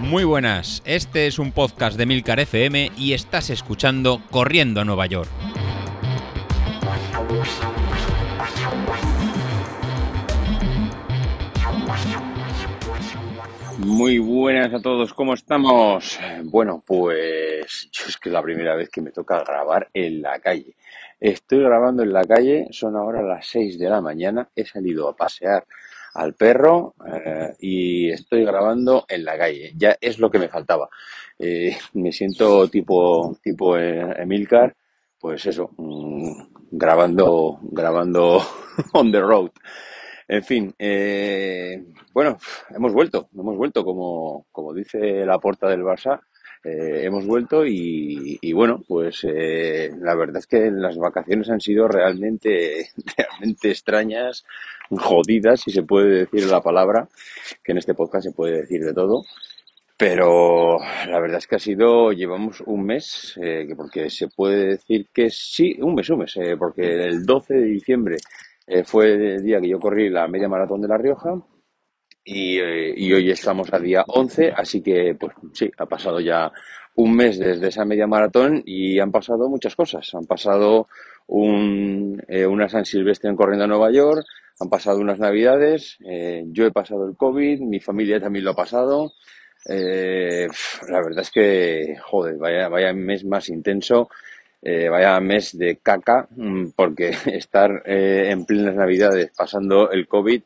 [0.00, 5.04] Muy buenas, este es un podcast de Milcar FM y estás escuchando Corriendo a Nueva
[5.04, 5.28] York.
[13.78, 16.18] Muy buenas a todos, ¿cómo estamos?
[16.44, 20.38] Bueno, pues yo es que es la primera vez que me toca grabar en la
[20.40, 20.74] calle.
[21.20, 25.16] Estoy grabando en la calle, son ahora las 6 de la mañana, he salido a
[25.16, 25.66] pasear
[26.14, 29.72] al perro eh, y estoy grabando en la calle.
[29.76, 30.88] Ya es lo que me faltaba.
[31.38, 34.74] Eh, me siento tipo, tipo Emilcar,
[35.18, 38.42] pues eso, mm, grabando, grabando
[38.92, 39.50] on the road.
[40.30, 42.36] En fin, eh, bueno,
[42.68, 46.20] hemos vuelto, hemos vuelto, como, como dice la puerta del Barça,
[46.68, 51.88] eh, hemos vuelto y, bueno, pues eh, la verdad es que las vacaciones han sido
[51.88, 54.44] realmente, realmente extrañas,
[54.90, 57.08] jodidas, si se puede decir la palabra,
[57.62, 59.24] que en este podcast se puede decir de todo.
[59.98, 65.08] Pero la verdad es que ha sido, llevamos un mes, eh, porque se puede decir
[65.12, 68.16] que sí, un mes, un mes, eh, porque el 12 de diciembre
[68.64, 71.34] eh, fue el día que yo corrí la media maratón de La Rioja
[72.28, 76.52] y, eh, y, hoy estamos a día 11, así que pues sí, ha pasado ya
[76.96, 80.14] un mes desde esa media maratón y han pasado muchas cosas.
[80.14, 80.88] Han pasado
[81.28, 84.26] un, eh, una San Silvestre en corriendo a Nueva York,
[84.60, 88.56] han pasado unas navidades, eh, yo he pasado el COVID, mi familia también lo ha
[88.56, 89.12] pasado.
[89.68, 90.48] Eh,
[90.88, 94.08] la verdad es que, joder, vaya, vaya mes más intenso
[94.60, 100.42] eh, vaya mes de caca, mm, porque estar eh, en plenas navidades pasando el COVID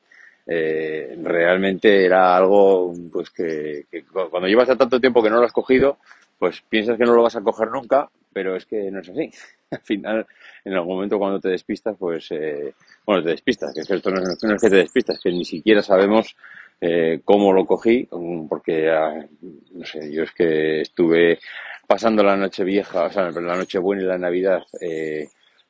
[0.47, 3.87] eh, realmente era algo pues que,
[4.31, 5.99] cuando llevas tanto tiempo que no lo has cogido,
[6.39, 9.31] pues piensas que no lo vas a coger nunca, pero es que no es así.
[9.71, 10.27] Al final,
[10.65, 12.75] en algún momento cuando te despistas, pues, eh,
[13.07, 15.31] bueno, te despistas, que es que esto no es, no es que te despistas, que
[15.31, 16.37] ni siquiera sabemos
[16.81, 18.09] eh, cómo lo cogí,
[18.49, 19.25] porque, ah,
[19.73, 21.39] no sé, yo es que estuve
[21.87, 25.29] pasando la noche vieja, o sea, la noche buena y la Navidad eh,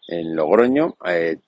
[0.09, 0.97] en Logroño.
[1.07, 1.39] Eh,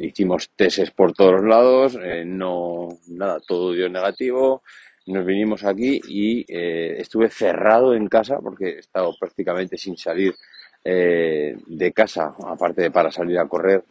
[0.00, 4.62] hicimos tesis por todos lados, eh, no, nada, todo dio negativo.
[5.06, 10.34] Nos vinimos aquí y eh, estuve cerrado en casa porque he estado prácticamente sin salir
[10.82, 13.84] eh, de casa, aparte de para salir a correr,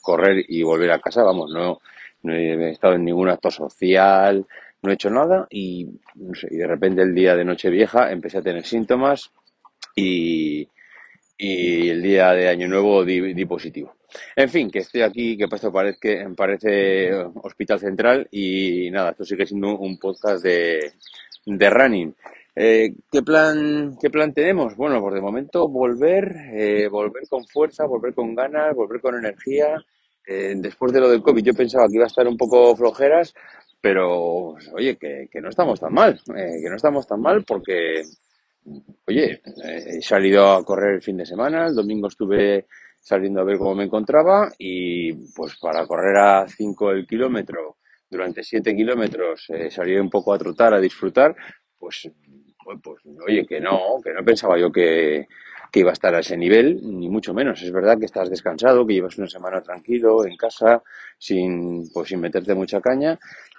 [0.00, 1.80] correr y volver a casa, vamos, no,
[2.22, 4.46] no he estado en ningún acto social,
[4.82, 5.88] no he hecho nada y,
[6.50, 9.30] y de repente el día de Nochevieja empecé a tener síntomas,
[9.94, 10.68] y,
[11.36, 13.96] y el día de Año Nuevo di, positivo.
[14.36, 19.46] En fin, que estoy aquí, que esto parece, parece Hospital Central y nada, esto sigue
[19.46, 20.92] siendo un podcast de,
[21.46, 22.14] de running.
[22.56, 24.76] Eh, ¿qué, plan, ¿Qué plan tenemos?
[24.76, 29.84] Bueno, pues de momento volver, eh, volver con fuerza, volver con ganas, volver con energía.
[30.26, 33.34] Eh, después de lo del COVID yo pensaba que iba a estar un poco flojeras,
[33.80, 38.02] pero oye, que, que no estamos tan mal, eh, que no estamos tan mal porque
[39.06, 42.66] oye, he salido a correr el fin de semana, el domingo estuve
[43.00, 47.76] saliendo a ver cómo me encontraba y pues para correr a 5 el kilómetro
[48.08, 51.34] durante 7 kilómetros, eh, salir un poco a trotar, a disfrutar,
[51.78, 52.10] pues,
[52.64, 55.26] pues, pues, oye, que no, que no pensaba yo que,
[55.70, 57.60] que iba a estar a ese nivel, ni mucho menos.
[57.60, 60.82] Es verdad que estás descansado, que llevas una semana tranquilo en casa,
[61.18, 63.18] sin, pues, sin meterte mucha caña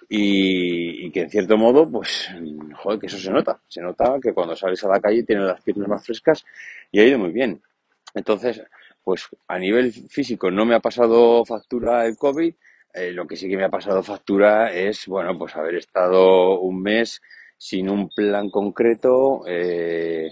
[0.09, 2.29] y, que en cierto modo, pues,
[2.75, 3.59] joder, que eso se nota.
[3.67, 6.45] Se nota que cuando sales a la calle tienes las piernas más frescas
[6.91, 7.61] y ha ido muy bien.
[8.13, 8.61] Entonces,
[9.03, 12.53] pues a nivel físico no me ha pasado factura el COVID.
[12.93, 16.81] Eh, lo que sí que me ha pasado factura es, bueno, pues haber estado un
[16.81, 17.21] mes
[17.57, 19.43] sin un plan concreto.
[19.47, 20.31] Eh,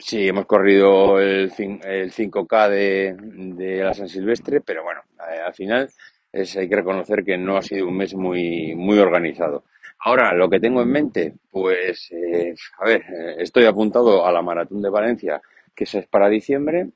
[0.00, 1.52] sí, hemos corrido el,
[1.84, 3.16] el 5K de,
[3.56, 5.90] de la San Silvestre, pero bueno, eh, al final
[6.32, 9.64] es, hay que reconocer que no ha sido un mes muy, muy organizado.
[10.04, 14.42] Ahora, lo que tengo en mente, pues, eh, a ver, eh, estoy apuntado a la
[14.42, 15.40] maratón de Valencia,
[15.74, 16.88] que es para diciembre,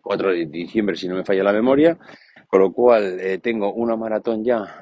[0.00, 1.98] 4 de diciembre si no me falla la memoria,
[2.46, 4.78] con lo cual eh, tengo una maratón ya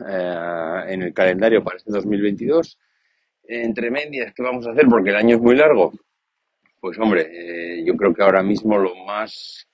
[0.89, 2.79] en el calendario para este 2022.
[3.45, 4.87] Entre medias, ¿qué vamos a hacer?
[4.87, 5.93] Porque el año es muy largo.
[6.81, 9.68] Pues hombre, yo creo que ahora mismo lo más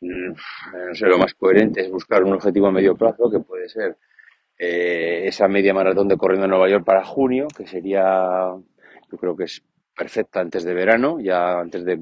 [0.00, 3.96] no sé, lo más coherente es buscar un objetivo a medio plazo que puede ser
[4.58, 8.54] eh, esa media maratón de corriendo en Nueva York para junio, que sería,
[9.10, 9.62] yo creo que es
[9.96, 11.96] perfecta antes de verano, ya antes de,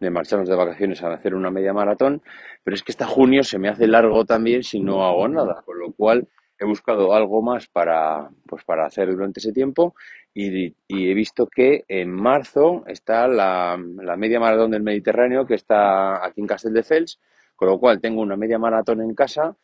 [0.00, 2.22] de, marcharnos de vacaciones a hacer una media maratón,
[2.64, 5.78] pero es que hasta junio se me hace largo también si no hago nada, con
[5.78, 6.28] lo cual
[6.58, 9.94] he buscado algo más para, pues para hacer durante ese tiempo
[10.34, 15.54] y, y he visto que en marzo está la, la, media maratón del Mediterráneo que
[15.54, 17.20] está aquí en Castelldefels,
[17.56, 19.56] con lo cual tengo una media maratón en casa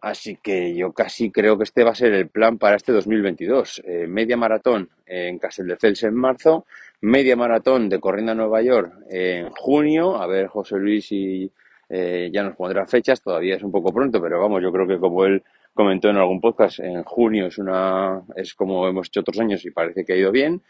[0.00, 3.82] Así que yo casi creo que este va a ser el plan para este 2022.
[3.84, 6.66] Eh, media maratón en Castelldefels en marzo,
[7.00, 10.16] media maratón de Corriendo a Nueva York en junio.
[10.16, 11.50] A ver, José Luis y
[11.88, 14.98] eh, ya nos pondrá fechas, todavía es un poco pronto, pero vamos, yo creo que
[14.98, 15.42] como él
[15.78, 19.70] comentó en algún podcast, en junio es una es como hemos hecho otros años y
[19.70, 20.60] parece que ha ido bien.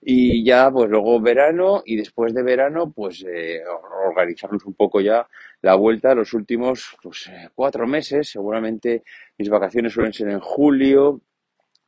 [0.00, 3.60] Y ya, pues luego verano y después de verano, pues eh,
[4.06, 5.26] organizarnos un poco ya
[5.62, 8.28] la vuelta los últimos pues, eh, cuatro meses.
[8.28, 9.02] Seguramente
[9.36, 11.20] mis vacaciones suelen ser en julio,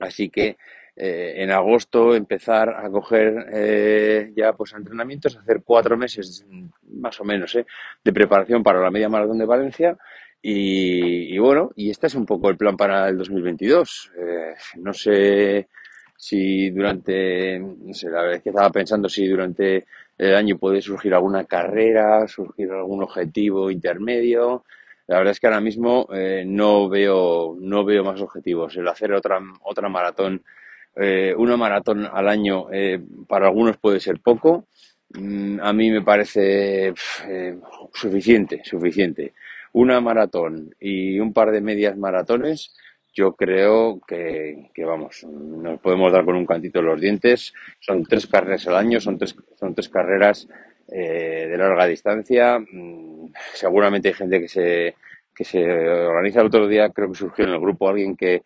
[0.01, 0.57] así que
[0.97, 6.47] eh, en agosto empezar a coger eh, ya pues entrenamientos, hacer cuatro meses
[6.89, 7.67] más o menos eh,
[8.05, 9.97] de preparación para la media maratón de Valencia.
[10.47, 14.13] Y, bueno, y este es un poco el plan para el 2022.
[14.77, 15.69] no sé
[16.19, 19.87] si durante, no sé, la verdad es que estaba pensando si durante
[20.19, 24.65] el año puede surgir alguna carrera, surgir algún objetivo intermedio.
[25.07, 28.77] La verdad es que ahora mismo eh, no veo no veo más objetivos.
[28.77, 30.43] El hacer otra otra maratón,
[30.97, 34.67] eh, una maratón al año eh, para algunos puede ser poco.
[35.15, 36.93] Mm, a mí me parece
[37.29, 37.59] eh,
[37.95, 39.33] suficiente, suficiente.
[39.75, 42.75] Una maratón y un par de medias maratones
[43.15, 47.55] yo creo que, vamos, nos podemos dar con un cantito los dientes.
[47.79, 50.49] Son tres carreras al año, son tres, son tres carreras
[50.89, 52.59] eh, de larga distancia.
[52.59, 54.97] Mm, seguramente hay gente que se,
[55.33, 58.43] que se organiza el otro día, creo que surgió en el grupo alguien que,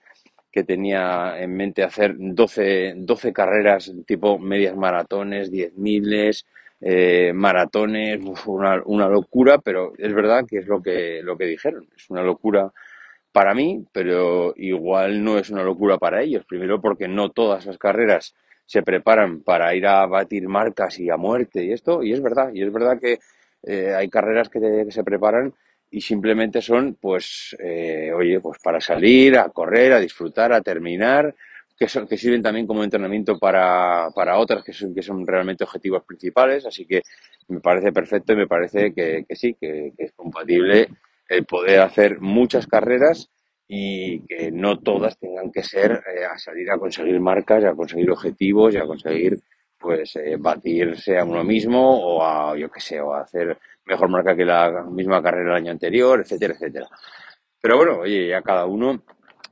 [0.53, 6.45] que tenía en mente hacer 12, 12 carreras tipo medias maratones, 10 miles,
[6.81, 11.89] eh, maratones, una, una locura, pero es verdad que es lo que, lo que dijeron,
[11.97, 12.73] es una locura
[13.33, 16.45] para mí, pero igual no es una locura para ellos.
[16.47, 18.35] Primero porque no todas las carreras
[18.67, 22.51] se preparan para ir a batir marcas y a muerte y esto, y es verdad,
[22.53, 23.19] y es verdad que
[23.63, 25.55] eh, hay carreras que, que, se preparan
[25.91, 31.35] y simplemente son, pues, eh, oye, pues para salir, a correr, a disfrutar, a terminar,
[31.79, 35.65] que, son, que sirven también como entrenamiento para, para otras que son, que son realmente
[35.65, 37.03] objetivos principales, así que
[37.49, 40.89] me parece perfecto y me parece que, que sí, que, es compatible
[41.29, 43.31] el poder hacer muchas carreras
[43.69, 48.11] y que no todas tengan que ser eh, a salir a conseguir marcas, a conseguir
[48.11, 49.39] objetivos y a conseguir
[49.79, 54.09] pues eh, batirse a uno mismo o a yo qué sé, o a hacer mejor
[54.09, 56.89] marca que la misma carrera del año anterior, etcétera, etcétera.
[57.61, 59.03] Pero bueno, oye, ya cada uno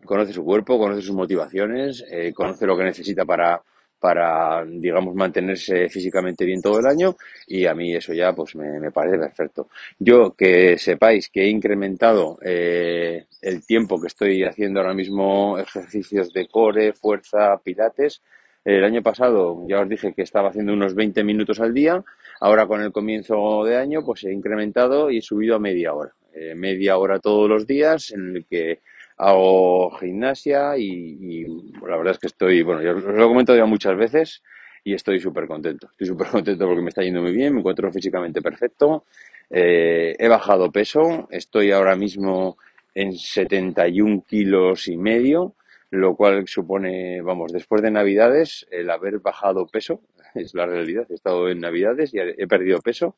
[0.07, 3.63] conoce su cuerpo, conoce sus motivaciones, eh, conoce lo que necesita para
[3.99, 7.17] para, digamos, mantenerse físicamente bien todo el año
[7.47, 9.69] y a mí eso ya pues me, parece perfecto.
[9.99, 16.33] Yo que sepáis que he incrementado eh, el tiempo que estoy haciendo ahora mismo ejercicios
[16.33, 18.23] de core, fuerza, pilates.
[18.65, 22.05] El año pasado ya os dije que estaba haciendo unos 20 minutos al día.
[22.41, 26.13] Ahora con el comienzo de año pues he incrementado y he subido a media hora.
[26.35, 28.81] Eh, media hora todos los días en el que
[29.17, 31.45] hago gimnasia y,
[31.83, 34.43] la verdad es que estoy, bueno, yo os lo he comentado ya muchas veces
[34.85, 35.89] y estoy súper contento.
[35.91, 39.05] Estoy súper contento porque me está yendo muy bien, me encuentro físicamente perfecto,
[39.51, 42.59] eh, he bajado peso, estoy ahora mismo
[42.95, 45.55] en 71 kilos y medio,
[45.91, 50.01] lo cual supone, vamos, después de Navidades, el haber bajado peso,
[50.35, 53.17] es la realidad, he estado en Navidades y he perdido peso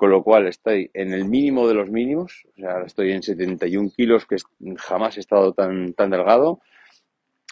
[0.00, 3.90] con lo cual estoy en el mínimo de los mínimos, o sea, estoy en 71
[3.94, 4.36] kilos, que
[4.78, 6.60] jamás he estado tan, tan delgado,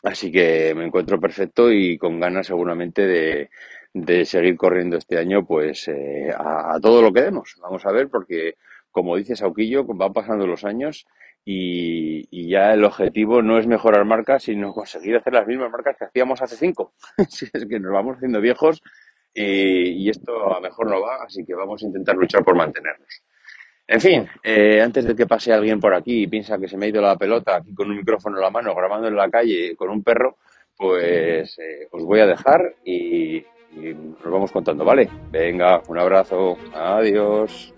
[0.02, 3.50] así que me encuentro perfecto y con ganas seguramente de,
[3.92, 7.54] de seguir corriendo este año, pues eh, a, todo lo que demos.
[7.60, 8.54] Vamos a ver, porque
[8.90, 11.06] como dice Sauquillo, van pasando los años
[11.44, 15.96] y, y, ya el objetivo no es mejorar marcas, sino conseguir hacer las mismas marcas
[15.98, 16.94] que hacíamos hace cinco.
[17.28, 18.82] si es que nos vamos haciendo viejos
[19.34, 23.22] eh, y esto a mejor no va, así que vamos a intentar luchar por mantenernos.
[23.86, 26.86] En fin, eh, antes de que pase alguien por aquí y piensa que se me
[26.86, 29.74] ha ido la pelota aquí con un micrófono en la mano grabando en la calle
[29.76, 30.36] con un perro,
[30.76, 35.08] pues eh, os voy a dejar y, y nos vamos contando, ¿vale?
[35.30, 37.74] Venga, un abrazo, adiós.